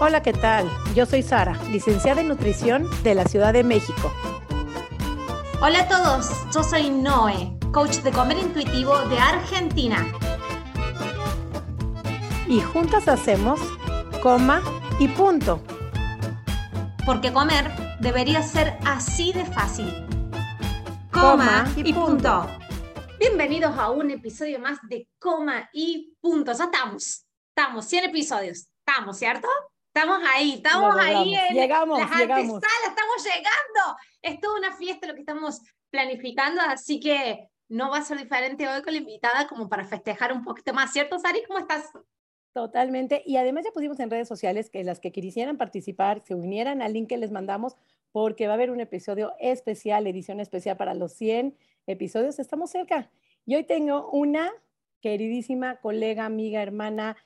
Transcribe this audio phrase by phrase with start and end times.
[0.00, 0.68] Hola, ¿qué tal?
[0.96, 4.12] Yo soy Sara, licenciada en nutrición de la Ciudad de México.
[5.62, 10.04] Hola a todos, yo soy Noé, coach de comer intuitivo de Argentina.
[12.48, 13.60] Y juntas hacemos
[14.20, 14.62] coma
[14.98, 15.62] y punto.
[17.06, 17.70] Porque comer
[18.00, 19.88] debería ser así de fácil.
[21.12, 22.48] Coma y punto.
[23.20, 26.52] Bienvenidos a un episodio más de Coma y Punto.
[26.52, 27.24] Ya estamos,
[27.56, 28.66] estamos, 100 episodios.
[28.84, 29.48] Estamos, ¿cierto?
[29.94, 32.54] Estamos ahí, estamos ahí en llegamos, las llegamos.
[32.56, 33.98] antesalas, estamos llegando.
[34.22, 38.66] Es toda una fiesta lo que estamos planificando, así que no va a ser diferente
[38.66, 41.44] hoy con la invitada como para festejar un poquito más, ¿cierto, Sari?
[41.46, 41.92] ¿Cómo estás?
[42.52, 43.22] Totalmente.
[43.24, 46.92] Y además ya pusimos en redes sociales que las que quisieran participar se unieran al
[46.92, 47.76] link que les mandamos
[48.10, 51.56] porque va a haber un episodio especial, edición especial para los 100
[51.86, 52.40] episodios.
[52.40, 53.12] Estamos cerca.
[53.46, 54.50] Y hoy tengo una
[55.00, 57.16] queridísima colega, amiga, hermana.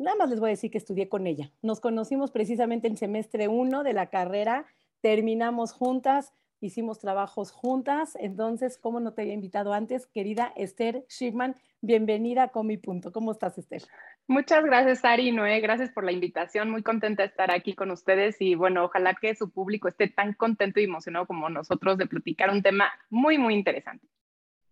[0.00, 1.52] Nada más les voy a decir que estudié con ella.
[1.60, 4.64] Nos conocimos precisamente en semestre 1 de la carrera,
[5.02, 8.16] terminamos juntas, hicimos trabajos juntas.
[8.18, 10.06] Entonces, ¿cómo no te había invitado antes?
[10.06, 13.12] Querida Esther Shipman, bienvenida a Comi Punto.
[13.12, 13.82] ¿Cómo estás, Esther?
[14.26, 15.60] Muchas gracias, Ari Noé.
[15.60, 16.70] Gracias por la invitación.
[16.70, 20.32] Muy contenta de estar aquí con ustedes y bueno, ojalá que su público esté tan
[20.32, 24.06] contento y emocionado como nosotros de platicar un tema muy, muy interesante.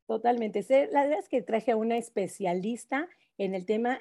[0.07, 0.65] Totalmente.
[0.91, 4.01] La verdad es que traje a una especialista en el tema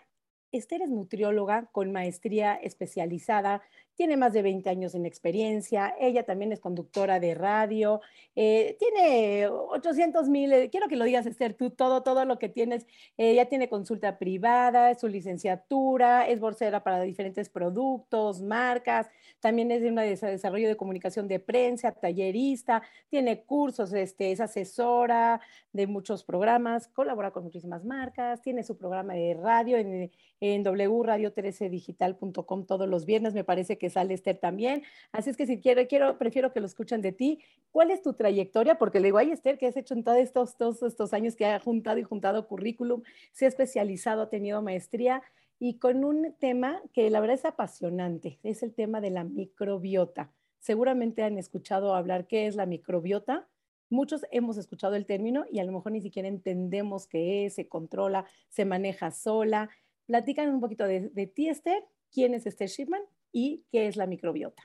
[0.57, 3.61] Esther es nutrióloga con maestría especializada,
[3.97, 7.99] tiene más de 20 años en experiencia, ella también es conductora de radio,
[8.35, 12.47] eh, tiene 800 mil, eh, quiero que lo digas Esther, tú todo, todo lo que
[12.47, 12.85] tienes,
[13.17, 19.09] ella tiene consulta privada, es su licenciatura, es bolsera para diferentes productos, marcas,
[19.39, 25.41] también es de un desarrollo de comunicación de prensa, tallerista, tiene cursos, este, es asesora
[25.73, 32.65] de muchos programas, colabora con muchísimas marcas, tiene su programa de radio en, en wradio13digital.com
[32.65, 34.83] todos los viernes, me parece que sale Esther también.
[35.11, 37.39] Así es que si quiero, prefiero que lo escuchen de ti.
[37.71, 38.77] ¿Cuál es tu trayectoria?
[38.77, 41.45] Porque le digo, ay Esther, ¿qué has hecho en todos estos, todos estos años que
[41.45, 43.03] ha juntado y juntado currículum?
[43.31, 45.21] Se ha especializado, ha tenido maestría
[45.59, 50.31] y con un tema que la verdad es apasionante, es el tema de la microbiota.
[50.59, 53.47] Seguramente han escuchado hablar qué es la microbiota.
[53.89, 57.67] Muchos hemos escuchado el término y a lo mejor ni siquiera entendemos qué es, se
[57.67, 59.69] controla, se maneja sola.
[60.05, 61.83] Platican un poquito de, de ti, Esther.
[62.11, 63.01] ¿Quién es Esther Shipman?
[63.31, 64.63] Y qué es la microbiota.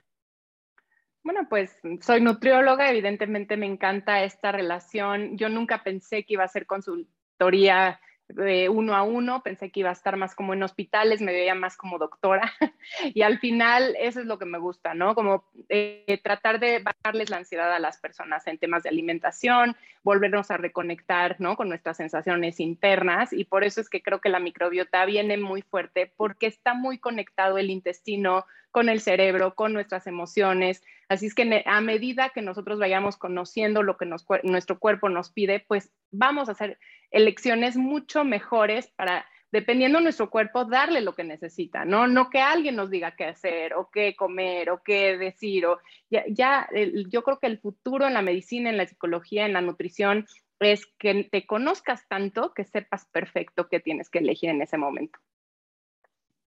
[1.23, 5.37] Bueno, pues soy nutrióloga, evidentemente me encanta esta relación.
[5.37, 9.89] Yo nunca pensé que iba a ser consultoría de uno a uno, pensé que iba
[9.89, 12.51] a estar más como en hospitales, me veía más como doctora
[13.13, 15.13] y al final eso es lo que me gusta, ¿no?
[15.15, 20.51] Como eh, tratar de bajarles la ansiedad a las personas en temas de alimentación, volvernos
[20.51, 21.55] a reconectar, ¿no?
[21.55, 25.61] Con nuestras sensaciones internas y por eso es que creo que la microbiota viene muy
[25.61, 30.81] fuerte porque está muy conectado el intestino con el cerebro, con nuestras emociones.
[31.07, 35.59] Así es que a medida que nosotros vayamos conociendo lo que nuestro cuerpo nos pide,
[35.59, 36.79] pues vamos a hacer
[37.13, 42.07] elecciones mucho mejores para, dependiendo de nuestro cuerpo, darle lo que necesita, ¿no?
[42.07, 45.65] No que alguien nos diga qué hacer o qué comer o qué decir.
[45.67, 45.79] O
[46.09, 46.67] ya, ya
[47.07, 50.25] yo creo que el futuro en la medicina, en la psicología, en la nutrición,
[50.59, 55.19] es que te conozcas tanto que sepas perfecto qué tienes que elegir en ese momento.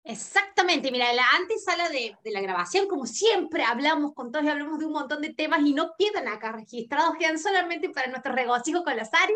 [0.04, 4.86] Exactamente, mira, la antesala de, la grabación, como siempre hablamos con todos y hablamos de
[4.86, 8.96] un montón de temas y no quedan acá registrados, quedan solamente para nuestro regocijo con
[8.96, 9.34] las Ari.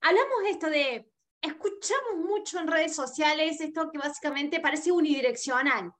[0.00, 1.12] Hablamos de esto de,
[1.42, 5.92] escuchamos mucho en redes sociales esto que básicamente parece unidireccional.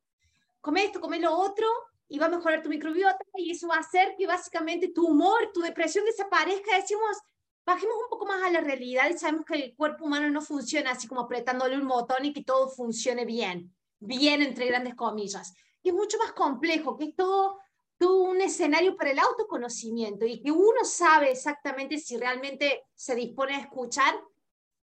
[0.60, 1.66] Come esto, come lo otro
[2.08, 5.50] y va a mejorar tu microbiota y eso va a hacer que básicamente tu humor,
[5.52, 6.76] tu depresión desaparezca.
[6.76, 7.16] Decimos,
[7.64, 10.92] bajemos un poco más a la realidad y sabemos que el cuerpo humano no funciona
[10.92, 15.54] así como apretándole un botón y que todo funcione bien, bien entre grandes comillas.
[15.82, 17.58] Y es mucho más complejo, que es todo,
[18.00, 23.54] todo un escenario para el autoconocimiento y que uno sabe exactamente si realmente se dispone
[23.54, 24.18] a escuchar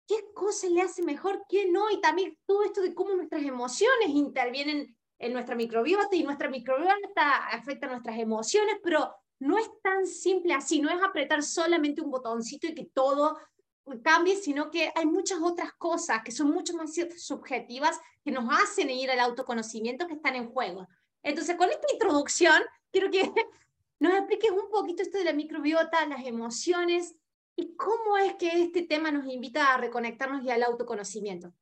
[0.07, 4.08] qué cosa le hace mejor, qué no, y también todo esto de cómo nuestras emociones
[4.08, 10.53] intervienen en nuestra microbiota y nuestra microbiota afecta nuestras emociones, pero no es tan simple
[10.53, 13.37] así, no es apretar solamente un botoncito y que todo
[14.03, 18.90] cambie, sino que hay muchas otras cosas que son mucho más subjetivas que nos hacen
[18.90, 20.87] ir al autoconocimiento que están en juego.
[21.23, 23.22] Entonces, con esta introducción, quiero que
[24.00, 27.16] nos expliques un poquito esto de la microbiota, las emociones
[27.56, 31.53] y cómo es que este tema nos invita a reconectarnos y al autoconocimiento.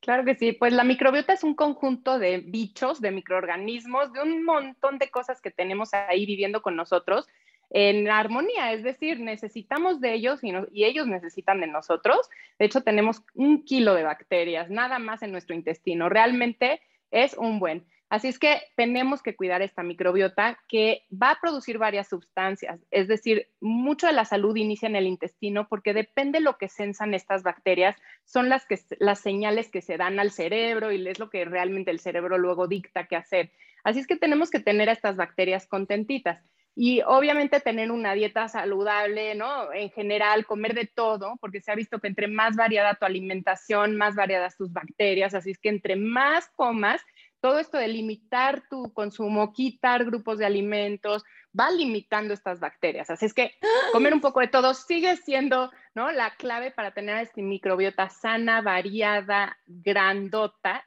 [0.00, 4.44] Claro que sí, pues la microbiota es un conjunto de bichos, de microorganismos, de un
[4.44, 7.26] montón de cosas que tenemos ahí viviendo con nosotros
[7.70, 12.30] en armonía, es decir, necesitamos de ellos y, y, ellos necesitan de nosotros.
[12.58, 16.08] De hecho, tenemos un kilo de bacterias, nada más en nuestro intestino.
[16.08, 16.80] Realmente
[17.10, 17.84] es un buen.
[18.10, 22.80] Así es que tenemos que cuidar esta microbiota que va a producir varias sustancias.
[22.90, 26.68] Es decir, mucho de la salud inicia en el intestino porque depende de lo que
[26.68, 28.66] sensan estas bacterias, son las,
[28.98, 32.66] las señales que se dan al cerebro y es lo que realmente el cerebro luego
[32.66, 33.52] dicta qué hacer.
[33.84, 36.42] Así es que tenemos que tener a estas bacterias contentitas.
[36.80, 39.72] Y obviamente tener una dieta saludable, ¿no?
[39.72, 43.96] En general, comer de todo, porque se ha visto que entre más variada tu alimentación,
[43.96, 45.34] más variadas tus bacterias.
[45.34, 47.04] Así es que entre más comas,
[47.40, 51.24] todo esto de limitar tu consumo, quitar grupos de alimentos,
[51.58, 53.10] va limitando estas bacterias.
[53.10, 53.52] Así es que
[53.92, 56.10] comer un poco de todo sigue siendo ¿no?
[56.12, 60.84] la clave para tener esta microbiota sana, variada, grandota.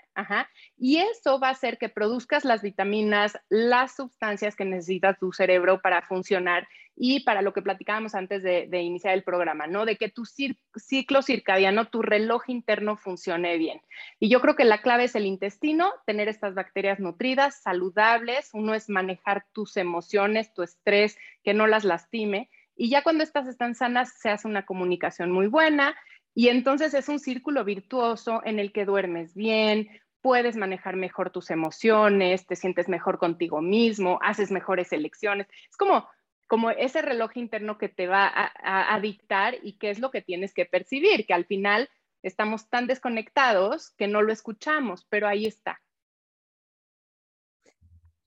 [0.77, 5.81] Y eso va a hacer que produzcas las vitaminas, las sustancias que necesita tu cerebro
[5.81, 6.67] para funcionar
[7.03, 9.85] y para lo que platicábamos antes de, iniciar el programa, ¿no?
[9.85, 13.81] De que tu ciclo circadiano, tu reloj interno funcione bien.
[14.19, 18.51] Y yo creo que la clave es el intestino, tener estas bacterias nutridas, saludables.
[18.53, 22.51] Uno es manejar tus emociones, tu estrés, que no las lastime.
[22.75, 25.95] Y ya cuando estas están sanas, se hace una comunicación muy buena.
[26.35, 29.89] Y entonces es un círculo virtuoso en el que duermes bien,
[30.21, 35.47] puedes manejar mejor tus emociones, te sientes mejor contigo mismo, haces mejores elecciones.
[35.67, 36.07] Es como
[36.51, 40.53] como ese reloj interno que te va a, dictar y qué es lo que tienes
[40.53, 41.89] que percibir, que al final
[42.23, 45.81] estamos tan desconectados que no lo escuchamos, pero ahí está.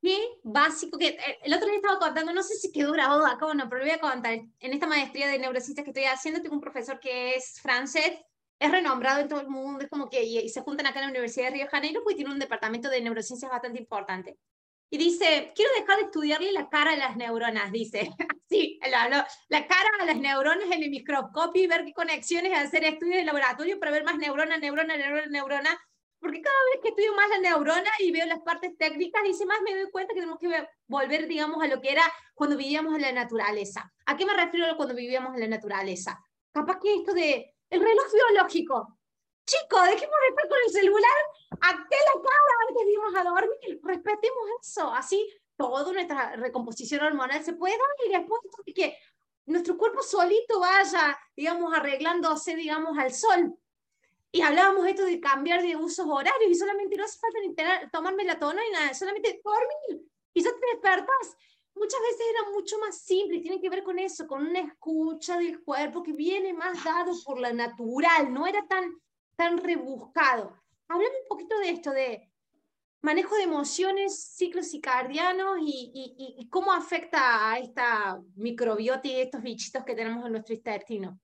[0.01, 3.45] Qué básico que eh, el otro día estaba contando, no sé si quedó grabado acá
[3.45, 4.33] o no, pero lo voy a contar.
[4.33, 8.11] En esta maestría de neurociencias que estoy haciendo, tengo un profesor que es francés,
[8.59, 11.11] es renombrado en todo el mundo, es como que y se juntan acá en la
[11.11, 14.39] Universidad de Río de Janeiro, pues tiene un departamento de neurociencias bastante importante
[14.91, 18.11] y dice, quiero dejar de estudiarle la cara a las neuronas, dice.
[18.47, 22.85] Sí, la, la, cara a las neuronas en el microscopio y ver qué conexiones, hacer
[22.85, 25.81] estudios de laboratorio para ver más neurona, neurona, neurona, neurona.
[26.21, 29.61] Porque cada vez que estudio más la neurona y veo las partes técnicas, dice más,
[29.63, 30.49] me doy cuenta que tenemos que
[30.87, 32.05] volver, digamos, a lo que era
[32.35, 33.93] cuando vivíamos en la naturaleza.
[34.07, 36.21] ¿A qué me refiero cuando vivíamos en la naturaleza?
[36.53, 38.99] Capaz que esto de el reloj biológico.
[39.47, 41.19] Chico, dejemos de estar con el celular,
[41.61, 47.45] acté la cara antes de irnos a dormir, respetemos eso, así toda nuestra recomposición hormonal
[47.45, 48.41] se puede dar y después
[48.75, 48.97] que
[49.47, 53.55] nuestro cuerpo solito vaya, digamos, arreglándose, digamos, al sol.
[54.33, 57.91] Y hablábamos esto de cambiar de usos horarios y solamente no hace falta ni tener,
[57.91, 61.37] tomar nada, solamente dormir y ya te despertas.
[61.75, 65.63] Muchas veces era mucho más simple tiene que ver con eso, con una escucha del
[65.63, 69.01] cuerpo que viene más dado por la natural, no era tan
[69.37, 70.57] tan rebuscado.
[70.89, 72.31] Hablame un poquito de esto, de
[73.03, 79.85] manejo de emociones, ciclos circadianos y, y, cómo afecta a esta microbiota y estos bichitos
[79.85, 81.21] que tenemos en nuestro intestino.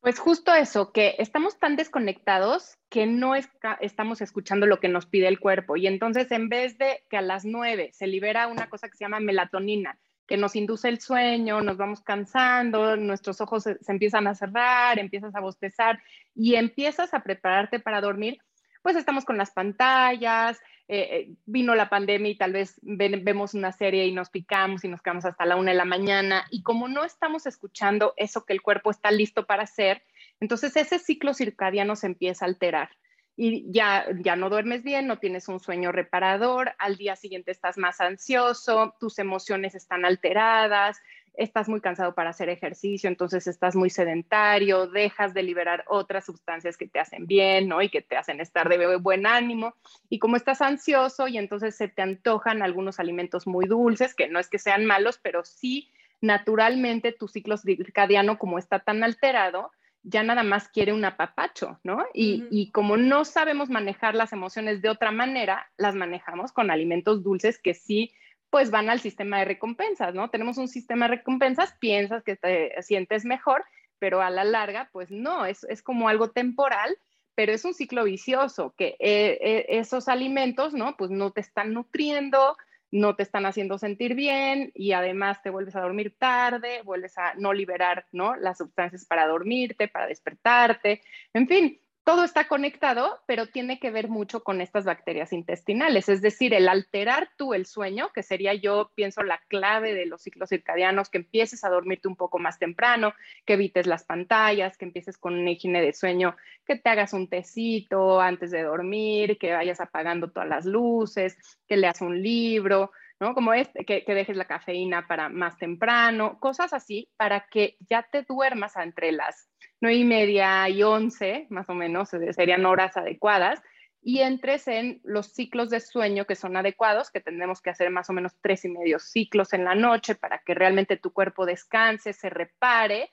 [0.00, 5.26] Pues justo eso, que estamos tan desconectados que no estamos escuchando lo que nos pide
[5.26, 5.76] el cuerpo.
[5.76, 9.04] Y entonces, en vez de que a las nueve se libera una cosa que se
[9.04, 14.34] llama melatonina, que nos induce el sueño, nos vamos cansando, nuestros ojos se, empiezan a
[14.34, 16.00] cerrar, empiezas a bostezar
[16.34, 18.38] y empiezas a prepararte para dormir,
[18.82, 20.58] pues estamos con las pantallas,
[20.88, 24.88] eh, eh, vino la pandemia y tal vez vemos una serie y nos picamos y
[24.88, 28.52] nos quedamos hasta la una de la mañana y como no estamos escuchando eso que
[28.52, 30.02] el cuerpo está listo para hacer,
[30.40, 32.90] entonces ese ciclo circadiano se empieza a alterar
[33.36, 37.76] y ya, ya no duermes bien, no tienes un sueño reparador, al día siguiente estás
[37.76, 41.02] más ansioso, tus emociones están alteradas,
[41.36, 46.76] estás muy cansado para hacer ejercicio, entonces estás muy sedentario, dejas de liberar otras sustancias
[46.76, 47.82] que te hacen bien, ¿no?
[47.82, 49.74] Y que te hacen estar de buen ánimo.
[50.08, 54.38] Y como estás ansioso y entonces se te antojan algunos alimentos muy dulces, que no
[54.38, 55.90] es que sean malos, pero sí
[56.22, 59.70] naturalmente tu ciclo circadiano como está tan alterado,
[60.08, 62.04] ya nada más quiere un apapacho, ¿no?
[62.14, 67.58] Y, como no sabemos manejar las emociones de otra manera, las manejamos con alimentos dulces
[67.60, 68.12] que sí,
[68.48, 70.30] pues van al sistema de recompensas, ¿no?
[70.30, 73.64] Tenemos un sistema de recompensas, piensas que te sientes mejor,
[73.98, 76.96] pero a la larga, pues no, es, es como algo temporal,
[77.34, 80.96] pero es un ciclo vicioso, que eh, eh, esos alimentos, ¿no?
[80.96, 82.56] Pues no te están nutriendo,
[82.96, 87.34] no te están haciendo sentir bien y además te vuelves a dormir tarde, vuelves a
[87.34, 88.36] no liberar ¿no?
[88.36, 91.02] las sustancias para dormirte, para despertarte,
[91.34, 96.22] en fin, todo está conectado, pero tiene que ver mucho con estas bacterias intestinales, es
[96.22, 100.50] decir, el alterar tú el sueño, que sería yo pienso la clave de los ciclos
[100.50, 103.12] circadianos, que empieces a dormirte un poco más temprano,
[103.44, 107.28] que evites las pantallas, que empieces con una higiene de sueño, que te hagas un
[107.28, 111.36] tecito antes de dormir, que vayas apagando todas las luces,
[111.66, 113.34] que leas un libro, ¿no?
[113.34, 118.04] Como este, que, que, dejes la cafeína para más temprano, cosas así, para que ya
[118.04, 119.48] te duermas entre las
[119.80, 123.62] nueve y media y once, más o menos, serían horas adecuadas,
[124.02, 128.08] y entres en los ciclos de sueño que son adecuados, que tenemos que hacer más
[128.08, 132.12] o menos tres y medio ciclos en la noche para que realmente tu cuerpo descanse,
[132.12, 133.10] se repare,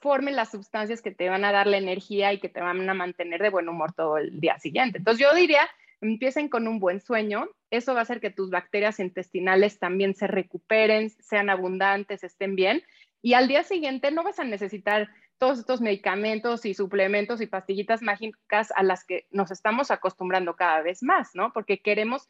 [0.00, 2.94] formen las sustancias que te van a dar la energía y que te van a
[2.94, 4.98] mantener de buen humor todo el día siguiente.
[4.98, 5.68] Entonces yo diría,
[6.00, 10.28] empiecen con un buen sueño, eso va a hacer que tus bacterias intestinales también se
[10.28, 12.82] recuperen, sean abundantes, estén bien,
[13.20, 18.02] y al día siguiente no vas a necesitar todos estos medicamentos y suplementos y pastillitas
[18.02, 21.54] mágicas a las que nos estamos acostumbrando cada vez más, ¿no?
[21.54, 22.28] Porque queremos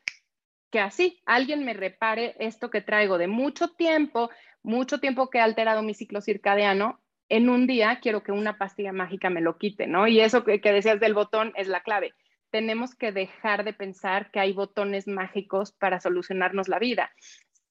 [0.71, 4.31] que así alguien me repare esto que traigo de mucho tiempo,
[4.63, 7.01] mucho tiempo que ha alterado mi ciclo circadiano.
[7.29, 10.07] En un día quiero que una pastilla mágica me lo quite, ¿no?
[10.07, 12.15] Y eso que, que decías del botón es la clave.
[12.53, 17.11] Tenemos que dejar de pensar que hay botones mágicos para solucionarnos la vida.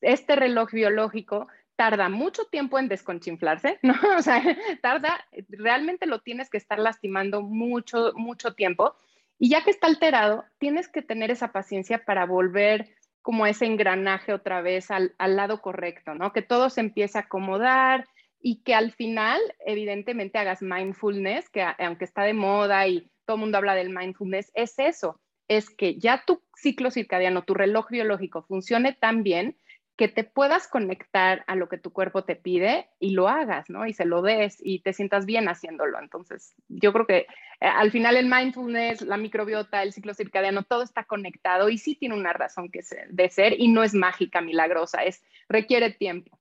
[0.01, 1.47] Este reloj biológico
[1.79, 3.95] tarda mucho tiempo en desconchinflarse, ¿no?
[4.17, 4.43] O sea,
[4.81, 8.97] tarda, realmente lo tienes que estar lastimando mucho, mucho tiempo.
[9.37, 12.89] Y ya que está alterado, tienes que tener esa paciencia para volver
[13.21, 16.33] como ese engranaje otra vez al, al lado correcto, ¿no?
[16.33, 18.09] Que todo se empiece a acomodar
[18.41, 23.41] y que al final, evidentemente, hagas mindfulness, que aunque está de moda y todo el
[23.41, 28.41] mundo habla del mindfulness, es eso, es que ya tu ciclo circadiano, tu reloj biológico
[28.41, 29.55] funcione tan bien
[29.99, 33.85] que te puedas conectar a lo que tu cuerpo te pide y lo hagas, ¿no?
[33.85, 35.99] Y se lo des y te sientas bien haciéndolo.
[35.99, 37.25] Entonces, yo creo que eh,
[37.59, 42.15] al final el mindfulness, la microbiota, el ciclo circadiano, todo está conectado y sí tiene
[42.15, 42.79] una razón que
[43.09, 46.39] de ser y no es mágica, milagrosa, es requiere tiempo.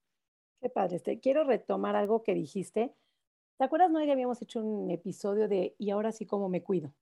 [0.60, 1.00] Qué padre.
[1.00, 2.94] Te quiero retomar algo que dijiste.
[3.58, 3.98] ¿Te acuerdas, no?
[3.98, 6.94] Que habíamos hecho un episodio de y ahora sí cómo me cuido.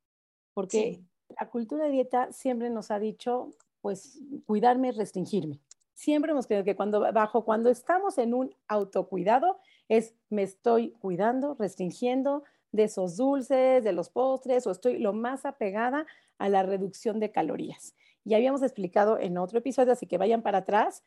[0.55, 1.03] Porque
[1.39, 3.51] la cultura de dieta siempre nos ha dicho,
[3.83, 5.61] pues, cuidarme es restringirme
[5.97, 11.57] siempre hemos creído que cuando bajo, cuando estamos en un autocuidado, es me estoy cuidando,
[11.59, 16.07] restringiendo de esos dulces, de los postres, o estoy lo más apegada
[16.38, 17.95] a la reducción de calorías.
[18.25, 21.03] Ya habíamos explicado en otro episodio, así que vayan para atrás,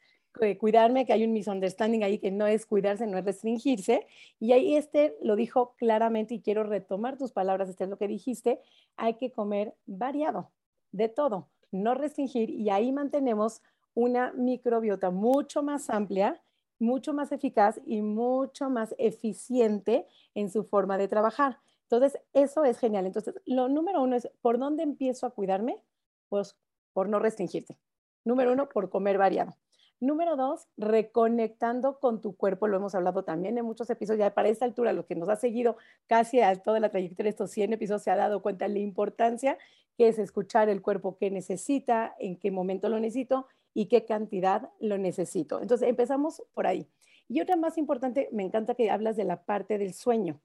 [0.58, 4.08] cuidarme, que hay un misunderstanding ahí que no es cuidarse, no es restringirse.
[4.40, 8.08] Y ahí este lo dijo claramente y quiero retomar tus palabras, este es lo que
[8.08, 8.60] dijiste,
[8.96, 10.50] hay que comer variado,
[10.92, 13.62] de todo, no restringir y ahí mantenemos
[13.94, 16.42] una microbiota mucho más amplia,
[16.80, 21.60] mucho más eficaz y mucho más eficiente en su forma de trabajar.
[21.84, 23.06] Entonces, eso es genial.
[23.06, 25.82] Entonces, lo número uno es, ¿por dónde empiezo a cuidarme?
[26.30, 26.56] Pues
[26.94, 27.78] por no restringirte.
[28.24, 29.56] Número uno, por comer variado.
[30.02, 34.48] Número dos, reconectando con tu cuerpo, lo hemos hablado también en muchos episodios, ya para
[34.48, 35.76] esta altura, lo que nos ha seguido
[36.08, 38.80] casi a toda la trayectoria de estos 100 episodios se ha dado cuenta de la
[38.80, 39.58] importancia
[39.98, 44.70] que es escuchar el cuerpo que necesita, en qué momento lo necesito y qué cantidad
[44.80, 45.62] lo necesito.
[45.62, 46.88] Entonces, empezamos por ahí.
[47.28, 50.42] Y otra más importante, me encanta que hablas de la parte del sueño.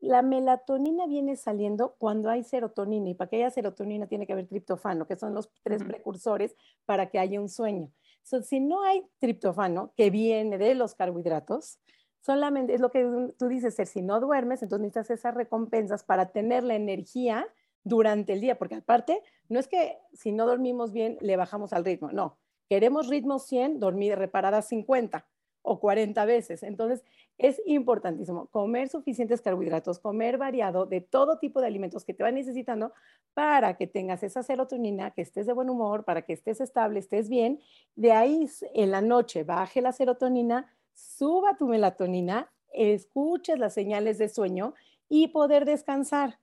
[0.00, 4.48] La melatonina viene saliendo cuando hay serotonina y para que haya serotonina tiene que haber
[4.48, 7.92] triptofano, que son los tres precursores para que haya un sueño.
[8.22, 11.78] si no hay triptofano, que viene de los carbohidratos,
[12.20, 16.32] solamente es lo que tú dices, ser, si no duermes, entonces necesitas esas recompensas para
[16.32, 17.46] tener la energía
[17.84, 21.84] durante el día, porque aparte, no es que si no dormimos bien le bajamos al
[21.84, 25.26] ritmo, no, queremos ritmo 100, dormir reparada 50
[25.62, 26.62] o 40 veces.
[26.62, 27.04] Entonces,
[27.38, 32.34] es importantísimo comer suficientes carbohidratos, comer variado de todo tipo de alimentos que te van
[32.34, 32.92] necesitando
[33.34, 37.28] para que tengas esa serotonina, que estés de buen humor, para que estés estable, estés
[37.28, 37.60] bien.
[37.96, 44.28] De ahí en la noche baje la serotonina, suba tu melatonina, escuches las señales de
[44.28, 44.74] sueño
[45.08, 46.38] y poder descansar.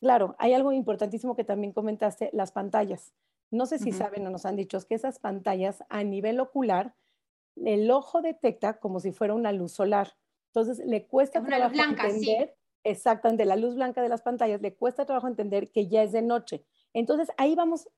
[0.00, 3.12] Claro, hay algo importantísimo que también comentaste, las pantallas.
[3.50, 6.94] No sé si saben o nos han dicho que esas pantallas a nivel ocular,
[7.56, 10.14] el ojo detecta como si fuera una luz solar.
[10.46, 15.26] Entonces le cuesta trabajo entender, exactamente, la luz blanca de las pantallas, le cuesta trabajo
[15.26, 16.64] entender que ya es de noche.
[16.94, 17.88] Entonces ahí vamos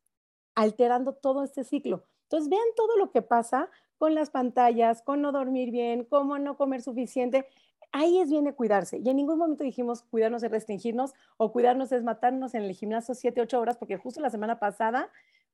[0.55, 2.05] alterando todo este ciclo.
[2.25, 6.57] Entonces vean todo lo que pasa con las pantallas, con no dormir bien, cómo no
[6.57, 7.47] comer suficiente
[7.93, 8.99] ahí es viene cuidarse.
[8.99, 13.15] Y en ningún momento dijimos cuidarnos es restringirnos o cuidarnos es matarnos en el gimnasio
[13.15, 15.11] 7, 8 horas, porque justo la semana pasada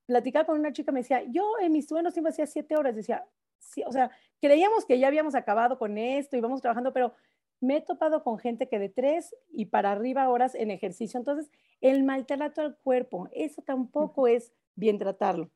[0.07, 2.95] platicaba con una chica, me decía, yo en mis sueños siempre hacía 7 horas.
[2.95, 3.27] Decía,
[3.59, 7.13] sí, o sea, creíamos que ya habíamos acabado con esto y vamos trabajando, pero
[7.61, 11.19] me he topado con gente que de 3 y para arriba horas en ejercicio.
[11.19, 15.51] Entonces, el maltrato al cuerpo, eso tampoco es bien tratarlo.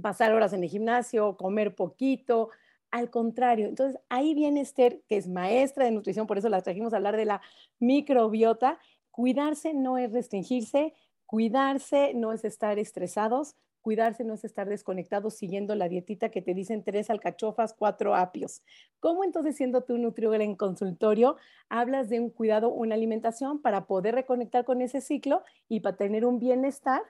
[0.00, 2.50] Pasar horas en el gimnasio, comer poquito,
[2.90, 6.92] al contrario, entonces ahí viene Esther, que es maestra de nutrición, por eso la trajimos
[6.92, 7.40] a hablar de la
[7.78, 8.78] microbiota.
[9.10, 10.94] Cuidarse no es restringirse,
[11.26, 16.54] cuidarse no es estar estresados, cuidarse no es estar desconectados siguiendo la dietita que te
[16.54, 18.62] dicen tres alcachofas, cuatro apios.
[19.00, 21.36] ¿Cómo entonces siendo tú nutrióloga en consultorio
[21.68, 26.24] hablas de un cuidado, una alimentación para poder reconectar con ese ciclo y para tener
[26.24, 27.02] un bienestar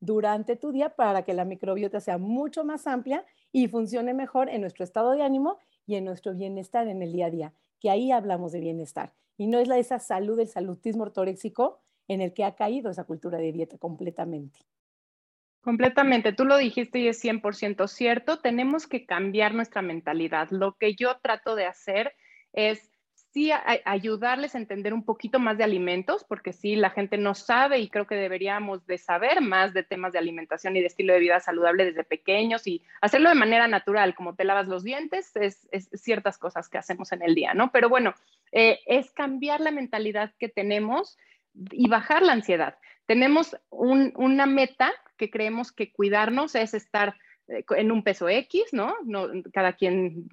[0.00, 3.24] durante tu día para que la microbiota sea mucho más amplia
[3.56, 7.26] y funcione mejor en nuestro estado de ánimo y en nuestro bienestar en el día
[7.26, 9.14] a día, que ahí hablamos de bienestar.
[9.38, 13.04] Y no es la esa salud, el salutismo ortoréxico en el que ha caído esa
[13.04, 14.60] cultura de dieta completamente.
[15.62, 20.48] Completamente, tú lo dijiste y es 100% cierto, tenemos que cambiar nuestra mentalidad.
[20.50, 22.12] Lo que yo trato de hacer
[22.52, 22.90] es
[23.36, 23.50] sí
[23.84, 27.90] ayudarles a entender un poquito más de alimentos, porque sí, la gente no sabe y
[27.90, 31.38] creo que deberíamos de saber más de temas de alimentación y de estilo de vida
[31.38, 36.38] saludable desde pequeños y hacerlo de manera natural, como te lavas los dientes, es, ciertas
[36.38, 37.72] cosas que hacemos en el día, ¿no?
[37.72, 38.14] Pero bueno,
[38.52, 41.18] eh, es cambiar la mentalidad que tenemos
[41.72, 42.78] y bajar la ansiedad.
[43.04, 47.14] Tenemos una meta que creemos que cuidarnos es estar
[47.48, 48.94] eh, en un peso X, ¿no?
[49.04, 49.28] ¿no?
[49.52, 50.26] Cada quien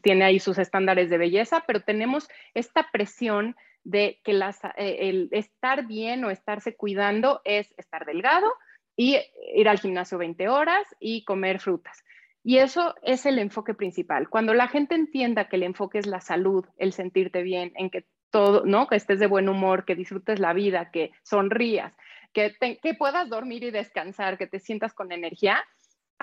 [0.00, 5.86] tiene ahí sus estándares de belleza, pero tenemos esta presión de que eh, el estar
[5.86, 8.52] bien o estarse cuidando es estar delgado
[8.96, 9.18] y
[9.54, 12.04] ir al gimnasio 20 horas y comer frutas.
[12.42, 14.28] Y eso es el enfoque principal.
[14.28, 18.04] Cuando la gente entienda que el enfoque es la salud, el sentirte bien, en que
[18.30, 18.86] todo, ¿no?
[18.86, 21.94] Que estés de buen humor, que disfrutes la vida, que sonrías,
[22.32, 22.54] que
[22.98, 25.64] puedas dormir y descansar, que te sientas con energía,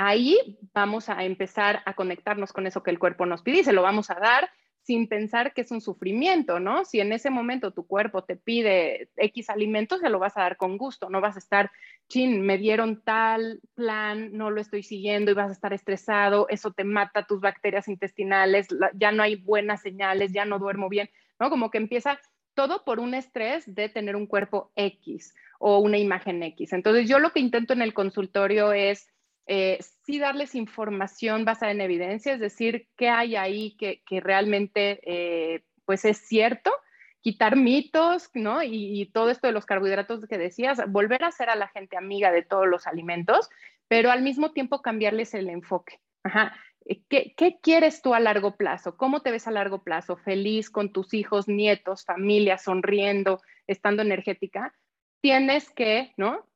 [0.08, 3.74] ahí vamos a empezar a conectarnos con eso que el cuerpo nos pide y se
[3.74, 4.50] lo vamos a dar
[4.84, 6.86] sin pensar que es un sufrimiento, ¿no?
[6.86, 10.58] Si en ese momento tu cuerpo te pide X alimentos, se lo vas a dar
[10.58, 11.72] con gusto, no vas a estar,
[12.08, 16.72] chin, me dieron tal plan, no lo estoy siguiendo y vas a estar estresado, eso
[16.72, 21.51] te mata tus bacterias intestinales, ya no hay buenas señales, ya no duermo bien, ¿no?
[21.51, 22.20] Como que empieza
[22.55, 26.74] todo por un estrés de tener un cuerpo X o una imagen X.
[26.74, 29.11] Entonces yo lo que intento en el consultorio es
[29.53, 35.65] eh, sí darles información basada en evidencia, es decir, qué hay ahí que, realmente eh,
[35.84, 36.72] pues es cierto,
[37.20, 38.63] quitar mitos, ¿no?
[38.63, 42.31] Y, todo esto de los carbohidratos que decías, volver a ser a la gente amiga
[42.31, 43.49] de todos los alimentos,
[43.89, 45.99] pero al mismo tiempo cambiarles el enfoque.
[46.23, 46.56] Ajá.
[46.86, 48.95] Eh, ¿Qué, ¿Qué, quieres tú a largo plazo?
[48.95, 50.15] ¿Cómo te ves a largo plazo?
[50.15, 54.73] ¿Feliz con tus hijos, nietos, familia, sonriendo, estando energética?
[55.19, 56.47] Tienes que, ¿no?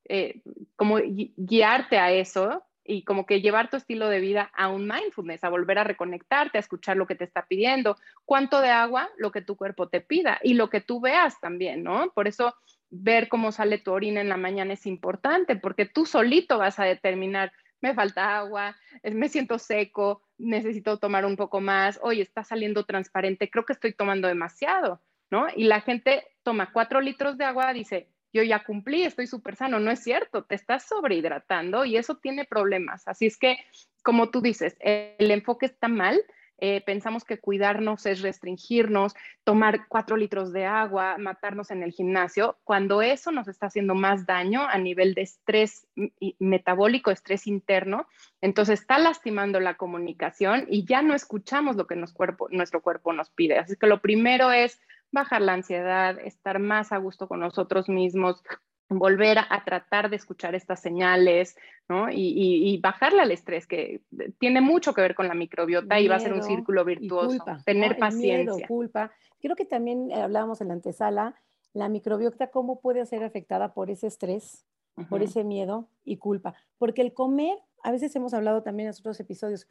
[0.78, 0.98] como
[1.36, 5.50] guiarte a eso y como que llevar tu estilo de vida a un mindfulness, a
[5.50, 9.42] volver a reconectarte, a escuchar lo que te está pidiendo, cuánto de agua, lo que
[9.42, 12.12] tu cuerpo te pida y lo que tú veas también, ¿no?
[12.12, 12.54] Por eso
[12.92, 16.86] ver cómo sale tu orina en la mañana es importante, porque tú solito vas a
[16.86, 22.84] determinar, me falta agua, me siento seco, necesito tomar un poco más, oye, está saliendo
[22.84, 25.48] transparente, creo que estoy tomando demasiado, ¿no?
[25.56, 29.80] Y la gente toma cuatro litros de agua, dice, yo ya cumplí, estoy súper sano.
[29.80, 33.08] No es cierto, te estás sobrehidratando y eso tiene problemas.
[33.08, 33.58] Así es que,
[34.04, 36.22] como tú dices, el enfoque está mal.
[36.58, 42.58] Eh, pensamos que cuidarnos es restringirnos, tomar cuatro litros de agua, matarnos en el gimnasio,
[42.64, 45.86] cuando eso nos está haciendo más daño a nivel de estrés
[46.40, 48.08] metabólico, estrés interno,
[48.40, 53.58] entonces está lastimando la comunicación y ya no escuchamos lo que nuestro cuerpo nos pide.
[53.58, 54.80] Así que lo primero es
[55.16, 58.44] bajar la ansiedad, estar más a gusto con nosotros mismos,
[58.90, 61.56] volver a, tratar de escuchar estas señales,
[61.90, 62.08] ¿no?
[62.12, 64.02] Y, bajarle al estrés, que
[64.38, 67.44] tiene mucho que ver con la microbiota y va a ser un círculo virtuoso.
[67.66, 68.54] Tener paciencia.
[68.54, 69.12] Miedo, culpa.
[69.42, 71.36] Creo que también eh, hablábamos en la antesala,
[71.74, 74.66] la microbiota, cómo puede ser afectada por ese estrés,
[75.10, 76.54] por ese miedo y culpa.
[76.78, 79.68] Porque el comer, a veces hemos hablado también en otros episodios,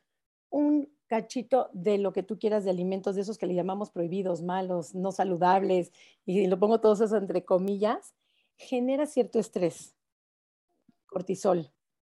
[0.54, 4.40] un cachito de lo que tú quieras de alimentos, de esos que le llamamos prohibidos,
[4.40, 5.92] malos, no saludables,
[6.24, 8.14] y lo pongo todos eso entre comillas,
[8.56, 9.96] genera cierto estrés,
[11.06, 11.72] cortisol.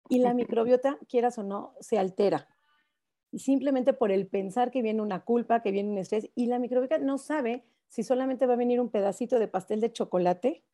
[0.09, 2.49] Y la microbiota, quieras o no, se altera.
[3.31, 6.59] Y simplemente por el pensar que viene una culpa, que viene un estrés, y la
[6.59, 10.65] microbiota no sabe si solamente va a venir un pedacito de pastel de chocolate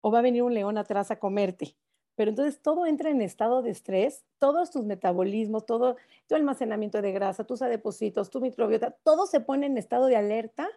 [0.00, 1.76] o va a venir un león atrás a comerte.
[2.16, 7.12] Pero entonces todo entra en estado de estrés, todos tus metabolismos, todo tu almacenamiento de
[7.12, 10.68] grasa, tus adepocitos, tu microbiota, todo se pone en estado de alerta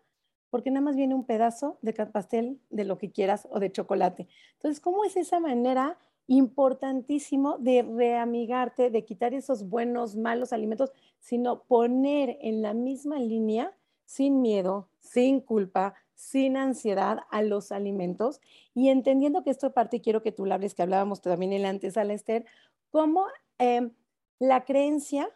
[0.50, 4.28] porque nada más viene un pedazo de pastel de lo que quieras o de chocolate.
[4.54, 5.98] Entonces, ¿cómo es esa manera
[6.30, 13.76] importantísimo de reamigarte, de quitar esos buenos, malos alimentos, sino poner en la misma línea,
[14.06, 18.42] sin miedo, sin culpa, sin ansiedad a los alimentos.
[18.74, 21.70] Y entendiendo que esto parte, quiero que tú la hables, que hablábamos también en la
[21.70, 22.46] antesala, Esther,
[22.92, 23.26] como
[23.58, 23.94] em,
[24.38, 25.30] la creencia,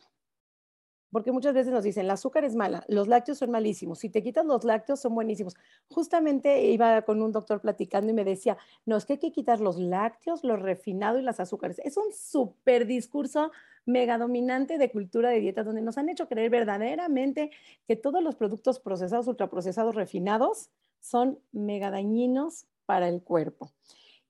[1.14, 4.24] porque muchas veces nos dicen, el azúcar es mala, los lácteos son malísimos, si te
[4.24, 5.56] quitas los lácteos son buenísimos.
[5.88, 9.62] Justamente iba con un doctor platicando y me decía, no, es que hay que quitar
[9.62, 11.80] los lácteos, los refinados y las azúcares.
[11.86, 13.52] Es un súper discurso
[13.86, 17.52] mega dominante de cultura de dieta, donde nos han hecho creer verdaderamente
[17.86, 23.72] que todos los productos procesados, ultraprocesados, refinados, son mega dañinos para el cuerpo.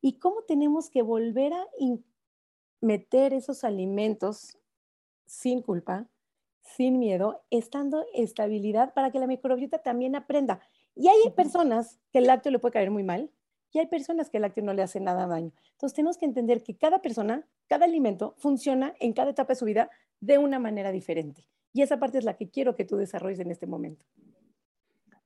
[0.01, 1.65] Y cómo tenemos que volver a
[2.81, 4.57] meter esos alimentos
[5.25, 6.07] sin culpa,
[6.63, 10.61] sin miedo, estando estabilidad para que la microbiota también aprenda.
[10.95, 13.31] Y hay personas que el lácteo le puede caer muy mal
[13.71, 15.51] y hay personas que el lácteo no le hace nada daño.
[15.71, 19.65] Entonces tenemos que entender que cada persona, cada alimento funciona en cada etapa de su
[19.65, 21.47] vida de una manera diferente.
[21.73, 24.05] Y esa parte es la que quiero que tú desarrolles en este momento.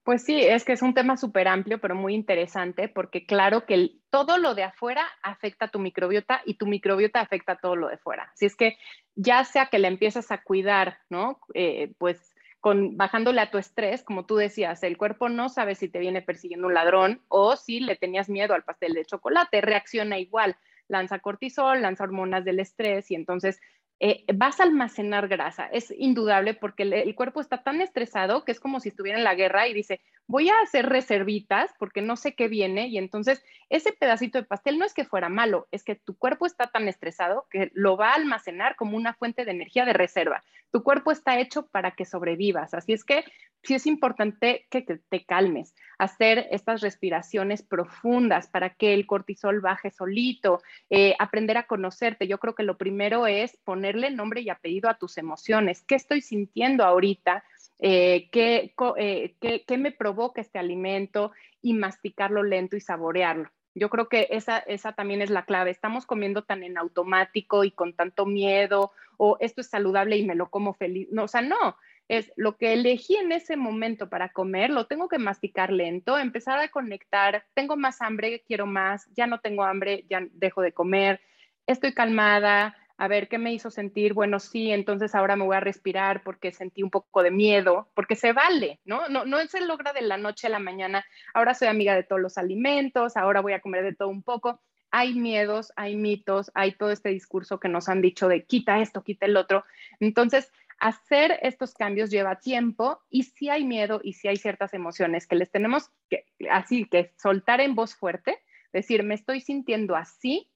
[0.08, 3.92] Pues sí, es que es un tema súper amplio, pero muy interesante, porque claro que
[4.10, 7.90] todo lo de afuera afecta a tu microbiota y tu microbiota afecta a todo lo
[7.90, 8.32] de fuera.
[8.34, 8.78] Si es que
[9.16, 11.42] ya sea que la empiezas a cuidar, ¿no?
[11.54, 15.90] Eh, pues con, bajándole a tu estrés, como tú decías, el cuerpo no sabe si
[15.90, 20.20] te viene persiguiendo un ladrón o si le tenías miedo al pastel de chocolate, reacciona
[20.20, 20.56] igual,
[20.88, 23.60] lanza cortisol, lanza hormonas del estrés y entonces
[24.00, 25.66] eh, vas a almacenar grasa.
[25.68, 29.36] Es indudable porque el, cuerpo está tan estresado que es como si estuviera en la
[29.36, 33.94] guerra y dice, voy a hacer reservitas porque no sé qué viene y entonces ese
[33.94, 37.48] pedacito de pastel no es que fuera malo, es que tu cuerpo está tan estresado
[37.50, 40.44] que lo va a almacenar como una fuente de energía de reserva.
[40.72, 43.24] Tu cuerpo está hecho para que sobrevivas, así es que
[43.64, 49.92] sí es importante que te calmes, hacer estas respiraciones profundas para que el cortisol baje
[49.92, 52.28] solito, eh, aprender a conocerte.
[52.28, 55.82] Yo creo que lo primero es ponerle nombre y apellido a tus emociones.
[55.82, 57.44] ¿Qué estoy sintiendo ahorita?
[57.80, 61.32] Eh, ¿qué, eh, qué, me provoca este alimento?
[61.62, 63.50] Y masticarlo lento y saborearlo.
[63.76, 65.70] Yo creo que esa, esa también es la clave.
[65.70, 70.36] Estamos comiendo tan en automático y con tanto miedo, o esto es saludable y me
[70.36, 71.08] lo como feliz.
[71.12, 75.10] No, o sea, no, es lo que elegí en ese momento para comer, lo tengo
[75.10, 80.06] que masticar lento, empezar a conectar, tengo más hambre, quiero más, ya no tengo hambre,
[80.10, 81.20] ya dejo de comer,
[81.66, 85.62] estoy calmada, a ver qué me hizo sentir, bueno, sí, entonces ahora me voy a
[85.62, 89.08] respirar porque sentí un poco de miedo, porque se vale, ¿no?
[89.10, 92.22] No, no se logra de la noche a la mañana, ahora soy amiga de todos
[92.22, 94.60] los alimentos, ahora voy a comer de todo un poco.
[94.90, 99.04] Hay miedos, hay mitos, hay todo este discurso que nos han dicho de quita esto,
[99.04, 99.66] quita el otro.
[100.00, 105.28] Entonces, hacer estos cambios lleva tiempo y si hay miedo y si hay ciertas emociones
[105.28, 108.40] que les tenemos que, así que soltar en voz fuerte,
[108.72, 110.50] decir, me estoy sintiendo así,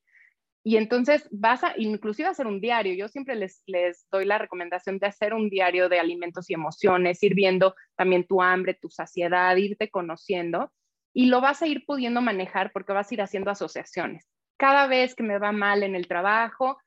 [0.63, 2.93] y entonces vas a, inclusive hacer un diario.
[2.93, 7.23] Yo siempre les, les doy la recomendación de hacer un diario de alimentos y emociones,
[7.23, 10.71] ir viendo también tu hambre, tu saciedad, irte conociendo
[11.13, 14.27] y lo vas a ir pudiendo manejar porque vas a ir haciendo asociaciones.
[14.57, 16.77] Cada vez que me va mal en el trabajo,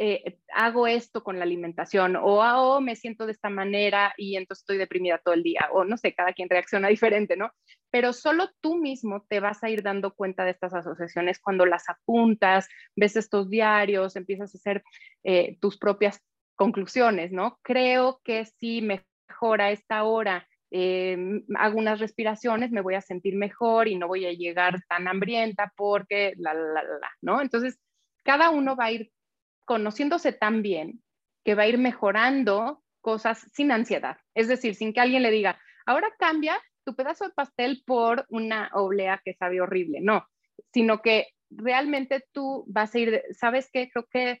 [0.00, 4.36] eh, hago esto con la alimentación o, ah, oh, me siento de esta manera y
[4.36, 7.50] entonces estoy deprimida todo el día o no sé, cada quien reacciona diferente, ¿no?
[7.90, 11.88] Pero solo tú mismo te vas a ir dando cuenta de estas asociaciones cuando las
[11.88, 14.84] apuntas, ves estos diarios, empiezas a hacer
[15.24, 16.22] eh, tus propias
[16.54, 17.58] conclusiones, ¿no?
[17.62, 21.16] Creo que si mejora esta hora eh,
[21.56, 25.72] hago unas respiraciones, me voy a sentir mejor y no voy a llegar tan hambrienta
[25.76, 27.40] porque la, la, la, ¿no?
[27.40, 27.80] Entonces,
[28.22, 29.10] cada uno va a ir
[29.68, 31.02] conociéndose tan bien
[31.44, 34.16] que va a ir mejorando cosas sin ansiedad.
[34.34, 38.70] Es decir, sin que alguien le diga, ahora cambia tu pedazo de pastel por una
[38.72, 40.00] oblea que sabe horrible.
[40.00, 40.26] No,
[40.72, 43.90] sino que realmente tú vas a ir, ¿sabes qué?
[43.92, 44.40] Creo que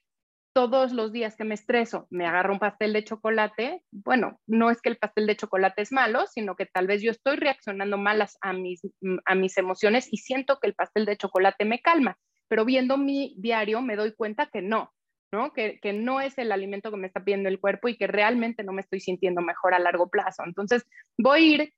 [0.54, 4.80] todos los días que me estreso me agarro un pastel de chocolate, bueno, no es
[4.80, 8.38] que el pastel de chocolate es malo, sino que tal vez yo estoy reaccionando malas
[8.40, 8.80] a mis,
[9.26, 12.16] a mis emociones y siento que el pastel de chocolate me calma,
[12.48, 14.90] pero viendo mi diario me doy cuenta que no,
[15.32, 15.52] ¿no?
[15.52, 18.72] Que, no es el alimento que me está pidiendo el cuerpo y que realmente no
[18.72, 20.42] me estoy sintiendo mejor a largo plazo.
[20.44, 20.86] Entonces,
[21.16, 21.74] voy a ir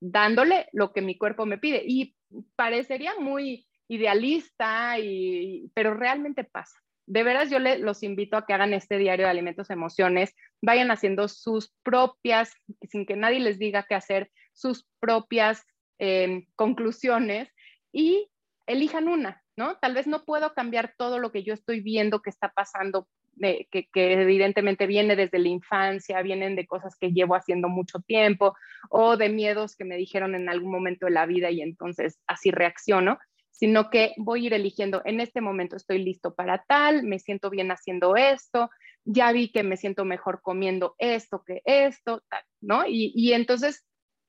[0.00, 2.14] dándole lo que mi cuerpo me pide y
[2.56, 6.76] parecería muy idealista, y, pero realmente pasa.
[7.06, 11.28] De veras, yo los invito a que hagan este diario de alimentos emociones, vayan haciendo
[11.28, 12.54] sus propias,
[12.88, 15.64] sin que nadie les diga qué hacer, sus propias
[15.98, 17.48] eh, conclusiones
[17.92, 18.30] y
[18.66, 19.76] elijan una, ¿no?
[19.78, 23.88] Tal vez no puedo cambiar todo lo que yo estoy viendo que está pasando, que,
[23.92, 28.54] que, evidentemente viene desde la infancia, vienen de cosas que llevo haciendo mucho tiempo
[28.90, 32.50] o de miedos que me dijeron en algún momento de la vida y entonces así
[32.50, 33.18] reacciono,
[33.50, 37.50] sino que voy a ir eligiendo, en este momento estoy listo para tal, me siento
[37.50, 38.70] bien haciendo esto,
[39.04, 42.22] ya vi que me siento mejor comiendo esto que esto,
[42.60, 42.86] ¿no?
[42.86, 43.84] Y, y entonces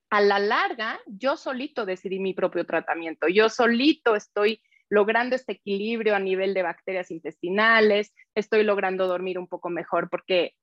[0.10, 6.16] a la larga, yo solito decidí mi propio tratamiento, yo solito estoy logrando este equilibrio
[6.16, 10.54] a nivel de bacterias intestinales, estoy logrando dormir un poco mejor porque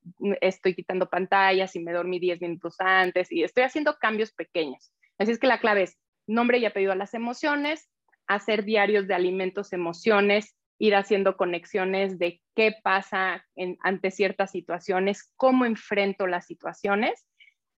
[0.40, 4.92] estoy quitando pantallas y me dormí 10 minutos antes y estoy haciendo cambios pequeños.
[5.18, 7.90] Así es que la clave es nombre y apellido a las emociones,
[8.26, 13.44] hacer diarios de alimentos, emociones, ir haciendo conexiones de qué pasa
[13.80, 17.26] ante ciertas situaciones, cómo enfrento las situaciones,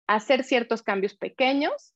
[0.07, 1.94] hacer ciertos cambios pequeños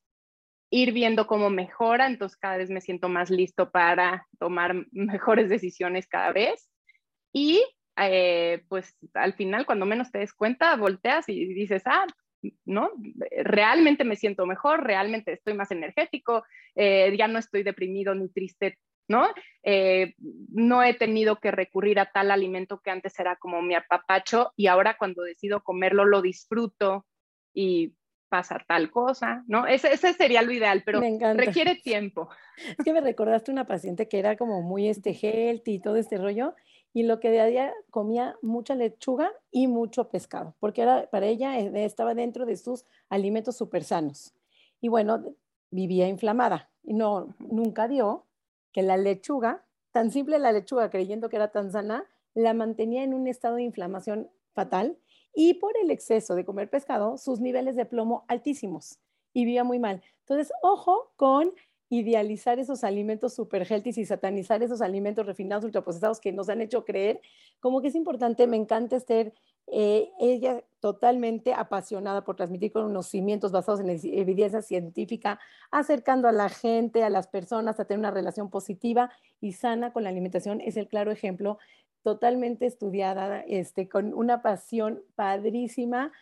[0.75, 6.09] ir viendo cómo mejora, entonces cada vez me siento más listo para tomar mejores decisiones
[6.09, 6.69] cada vez
[7.33, 7.65] y
[7.97, 12.07] eh, pues al final, cuando menos te des cuenta, volteas y dices, ah,
[12.65, 12.91] ¿no?
[13.45, 18.77] Realmente me siento mejor, realmente estoy más energético, eh, ya no estoy deprimido ni triste,
[19.07, 19.29] ¿no?
[19.63, 24.53] Eh, no he tenido que recurrir a tal alimento que antes era como mi apapacho
[24.57, 27.07] y ahora cuando decido comerlo lo disfruto
[27.55, 27.95] y
[28.35, 29.65] pasa tal cosa, ¿no?
[29.65, 31.01] Ese, ese sería lo ideal, pero
[31.35, 32.29] requiere tiempo.
[32.57, 36.19] Es que me recordaste una paciente que era como muy este healthy y todo este
[36.19, 36.57] rollo,
[36.93, 41.27] y lo que de a día comía mucha lechuga y mucho pescado, porque era, para
[41.27, 44.35] ella eh, estaba dentro de sus alimentos súper sanos.
[44.81, 45.23] Y bueno,
[45.71, 48.27] vivía inflamada y no, nunca dio
[48.73, 53.15] que la lechuga, tan simple la lechuga, creyendo que era tan sana, la mantenía en
[53.15, 54.99] un estado de inflamación fatal
[55.35, 58.99] y por el exceso de comer pescado, sus niveles de plomo altísimos
[59.33, 60.03] y vivía muy mal.
[60.21, 61.53] Entonces, ojo con
[61.91, 66.85] idealizar esos alimentos super healthy y satanizar esos alimentos refinados, ultraprocesados que nos han hecho
[66.85, 67.21] creer,
[67.61, 69.33] como que es importante, me encanta Esther,
[69.67, 77.03] eh, ella totalmente apasionada por transmitir conocimientos basados en evidencia científica, acercando a la gente,
[77.03, 80.87] a las personas, a tener una relación positiva y sana con la alimentación, es el
[80.89, 81.59] claro ejemplo,
[82.05, 86.13] totalmente estudiada, este, con una pasión padrísima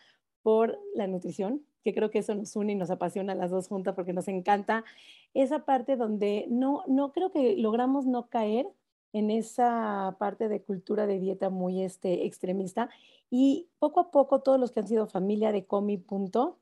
[0.41, 3.67] por la nutrición, que creo que eso nos une y nos apasiona a las dos
[3.67, 4.85] juntas porque nos encanta
[5.33, 8.65] esa parte donde no, no creo que logramos no caer
[9.11, 12.89] en esa parte de cultura de dieta muy este, extremista
[13.29, 16.59] y poco a poco todos los que han sido familia de Comi Punto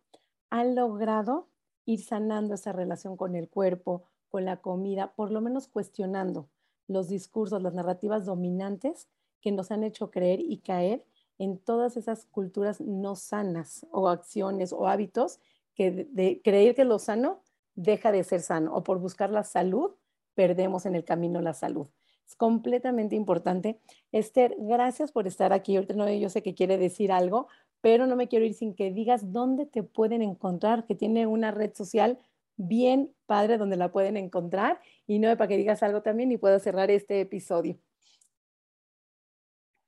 [0.50, 1.48] han logrado
[1.86, 6.50] ir sanando esa relación con el cuerpo, con la comida, por lo menos cuestionando
[6.92, 9.08] los discursos, las narrativas dominantes
[9.42, 11.04] que nos han hecho creer y caer
[11.38, 15.40] en todas esas culturas no sanas o acciones o hábitos
[15.74, 17.42] que de, creer que lo sano
[17.76, 19.92] deja de ser sano o por buscar la salud
[20.36, 21.88] perdemos en el camino la salud.
[22.28, 23.80] Es completamente importante.
[24.12, 25.78] Esther, gracias por estar aquí.
[25.96, 27.48] No, yo sé que quiere decir algo,
[27.82, 31.52] pero no me quiero ir sin que digas dónde te pueden encontrar, que tiene una
[31.52, 32.20] red social
[32.58, 36.60] bien padre donde la pueden encontrar y no para que digas algo también y puedo
[36.60, 37.80] cerrar este episodio.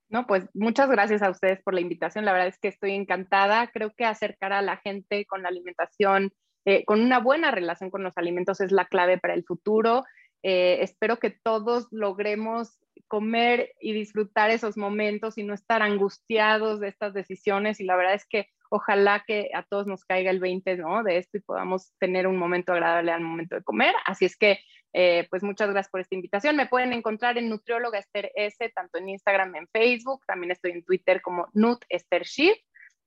[0.09, 2.23] No, pues muchas gracias a ustedes por la invitación.
[2.23, 3.67] La verdad es que estoy encantada.
[3.73, 6.31] Creo que acercar a la gente con la alimentación,
[6.65, 10.03] eh, con una buena relación con los alimentos es la clave para el futuro.
[10.43, 16.89] Eh, espero que todos logremos comer y disfrutar esos momentos y no estar angustiados de
[16.89, 17.79] estas decisiones.
[17.79, 21.03] Y la verdad es que ojalá que a todos nos caiga el 20 ¿no?
[21.03, 23.93] de esto y podamos tener un momento agradable al momento de comer.
[24.03, 24.61] Así es que
[24.93, 26.55] eh, pues muchas gracias por esta invitación.
[26.55, 30.83] Me pueden encontrar en Nutrióloga Esther S, tanto en Instagram, en Facebook, también estoy en
[30.83, 32.61] Twitter como Nut Esther Shift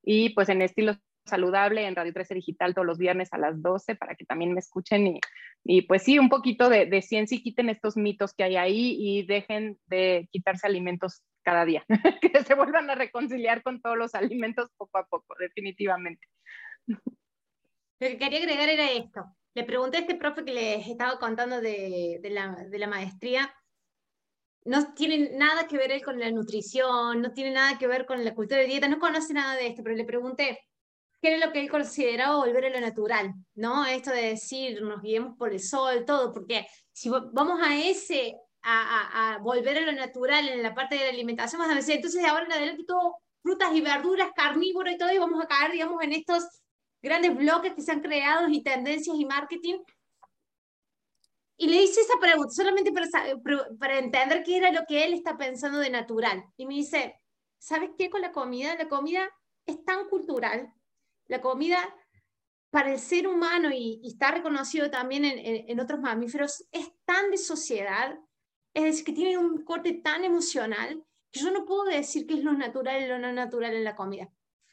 [0.05, 3.97] y pues en estilo saludable en Radio 13 Digital todos los viernes a las 12
[3.97, 5.21] para que también me escuchen y,
[5.65, 8.97] y pues sí, un poquito de, de, ciencia y quiten estos mitos que hay ahí
[9.01, 11.87] y dejen de quitarse alimentos cada día,
[12.21, 16.27] que se vuelvan a reconciliar con todos los alimentos poco a poco, definitivamente.
[16.89, 16.99] Lo
[18.01, 22.21] que quería agregar era esto, le pregunté a este profe que les estaba contando de,
[22.31, 23.55] la, maestría,
[24.65, 28.25] no tiene nada que ver él con la nutrición, no tiene nada que ver con
[28.25, 30.59] la cultura de dieta, no conoce nada de esto, pero le pregunté
[31.23, 33.87] qué era lo que él consideraba volver a lo natural, ¿no?
[33.87, 38.37] Esto de decir, nos guiemos por el sol, todo, porque si vamos a ese,
[38.69, 42.21] a, volver a lo natural en la parte de la alimentación, vamos a decir, entonces
[42.21, 45.71] de ahora en adelante todo frutas y verduras, carnívoro y todo, y vamos a caer,
[45.71, 46.45] digamos, en estos
[47.01, 49.79] grandes bloques que se han creado y tendencias y marketing.
[51.57, 53.07] Y le hice esa pregunta solamente para,
[53.79, 56.45] para entender qué era lo que él está pensando de natural.
[56.57, 57.21] Y me dice,
[57.59, 58.75] ¿sabes qué con la comida?
[58.75, 59.31] La comida
[59.65, 60.73] es tan cultural.
[61.29, 61.79] La comida
[62.71, 67.39] para el ser humano y, está reconocido también en, en, otros mamíferos, es tan de
[67.39, 68.19] sociedad,
[68.77, 72.45] es decir, que tiene un corte tan emocional, que yo no puedo decir qué es
[72.45, 74.31] lo natural y lo no natural en la comida.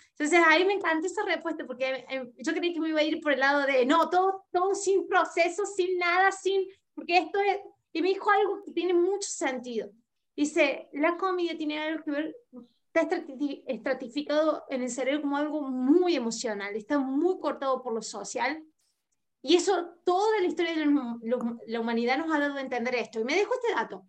[0.10, 3.22] Entonces ahí me encanta esa respuesta porque eh, yo creí que me iba a ir
[3.22, 7.60] por el lado de, no, todo, todo sin proceso, sin nada, sin, porque esto es,
[7.94, 9.90] y me dijo algo que tiene mucho sentido.
[10.36, 12.36] Dice, la comida tiene algo que ver,
[12.94, 13.22] está
[13.68, 18.62] estratificado en el cerebro como algo muy emocional, está muy cortado por lo social.
[19.44, 20.86] Y eso, toda la historia de
[21.68, 23.20] la humanidad nos ha dado a entender esto.
[23.20, 24.08] Y me dejó este dato.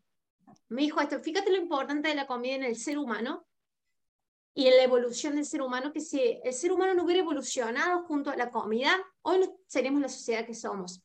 [0.69, 3.47] Me dijo esto, fíjate lo importante de la comida en el ser humano,
[4.55, 8.05] y en la evolución del ser humano, que si el ser humano no hubiera evolucionado
[8.05, 11.03] junto a la comida, hoy no seríamos la sociedad que somos.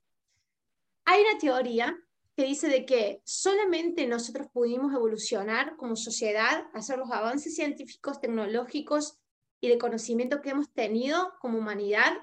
[1.05, 1.97] Hay una teoría
[2.35, 9.17] que dice de que solamente nosotros pudimos evolucionar como sociedad, hacer los avances científicos, tecnológicos
[9.59, 12.17] y de conocimiento que hemos tenido como humanidad,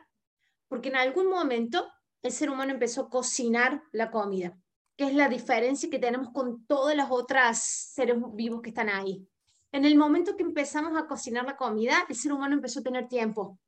[0.69, 4.57] porque en algún momento el ser humano empezó a cocinar la comida,
[4.97, 9.27] que es la diferencia que tenemos con todas las otras seres vivos que están ahí.
[9.73, 13.09] en el momento que empezamos a cocinar la comida, el ser humano empezó a tener
[13.09, 13.59] tiempo.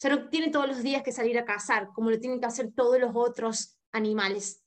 [0.00, 2.72] Ya no tiene todos los días que salir a cazar, como lo tienen que hacer
[2.74, 4.64] todos los otros animales.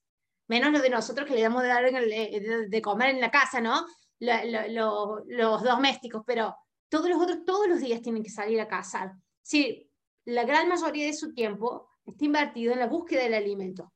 [0.47, 3.85] Menos lo de nosotros que le damos de, eh, de, comer en la casa, ¿no?
[4.19, 6.55] los domésticos, pero
[6.87, 9.13] todos los otros todos los días tienen que salir a cazar.
[9.41, 9.91] Sí,
[10.23, 13.91] la gran mayoría de su tiempo está invertido en la búsqueda del alimento.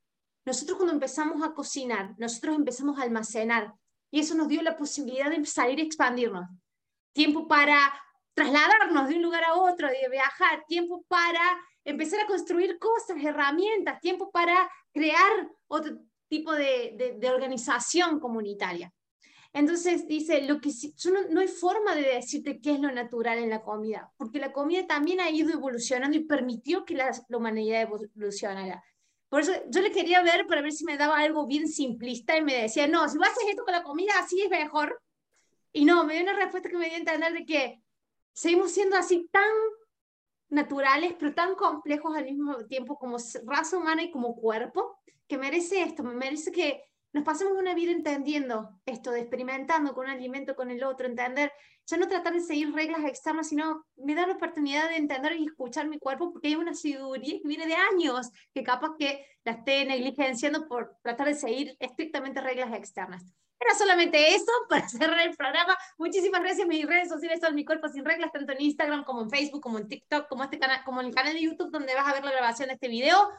[0.46, 3.74] Nosotros cuando empezamos a cocinar, nosotros empezamos a almacenar
[4.12, 6.50] y eso nos dio la posibilidad de salir a expandirnos.
[7.14, 7.94] Tiempo para
[8.34, 11.42] trasladarnos de un lugar a otro, de viajar, tiempo para
[11.84, 18.92] empezar a construir cosas, herramientas, tiempo para crear otro tipo de, de organización comunitaria.
[19.52, 20.70] Entonces dice, lo que
[21.30, 24.86] no, hay forma de decirte qué es lo natural en la comida, porque la comida
[24.86, 28.84] también ha ido evolucionando y permitió que la, humanidad evolucionara.
[29.28, 32.42] Por eso yo le quería ver para ver si me daba algo bien simplista y
[32.42, 35.02] me decía, no, si vas a hacer esto con la comida, así es mejor.
[35.72, 37.82] Y no, me dio una respuesta que me dio a entender de que
[38.34, 39.52] seguimos siendo así tan
[40.50, 45.84] naturales, pero tan complejos al mismo tiempo como raza humana y como cuerpo, que merece
[45.84, 50.56] esto, me merece que nos pasamos una vida entendiendo esto, de experimentando con un alimento,
[50.56, 51.52] con el otro, entender,
[51.88, 55.46] ya no tratar de seguir reglas externas, sino me da la oportunidad de entender y
[55.46, 59.54] escuchar mi cuerpo, porque hay una sabiduría que viene de años, que capaz que la
[59.54, 63.24] esté negligenciando por tratar de seguir estrictamente reglas externas.
[63.60, 65.76] Era solamente eso para cerrar el programa.
[65.98, 66.66] Muchísimas gracias.
[66.68, 69.80] Mis redes sociales son Mi Cuerpo Sin Reglas, tanto en Instagram como en Facebook, como
[69.80, 72.24] en TikTok, como, este canal, como en el canal de YouTube, donde vas a ver
[72.24, 73.30] la grabación de este video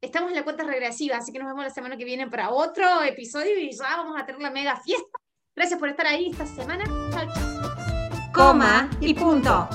[0.00, 3.02] estamos en la cuenta regresiva, así que nos vemos la semana que viene para otro
[3.02, 5.18] episodio y ya vamos a tener la mega fiesta.
[5.54, 6.84] Gracias por estar ahí esta semana.
[7.10, 8.32] Chao, chao.
[8.32, 9.68] Coma y punto.